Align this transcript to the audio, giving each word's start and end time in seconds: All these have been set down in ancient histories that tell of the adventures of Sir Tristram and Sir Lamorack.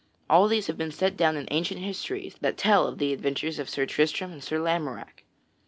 All 0.27 0.47
these 0.47 0.65
have 0.65 0.79
been 0.79 0.89
set 0.91 1.15
down 1.15 1.37
in 1.37 1.47
ancient 1.51 1.79
histories 1.79 2.35
that 2.41 2.57
tell 2.57 2.87
of 2.87 2.97
the 2.97 3.13
adventures 3.13 3.59
of 3.59 3.69
Sir 3.69 3.85
Tristram 3.85 4.31
and 4.31 4.43
Sir 4.43 4.57
Lamorack. 4.57 5.25